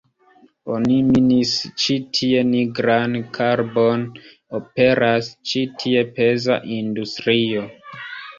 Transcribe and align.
Oni 0.75 0.93
minis 1.09 1.51
ĉi 1.83 1.97
tie 2.19 2.41
nigran 2.53 3.13
karbon, 3.39 4.07
aperas 4.61 5.31
ĉi 5.51 5.63
tie 5.85 6.03
peza 6.17 6.59
industrio. 6.79 7.69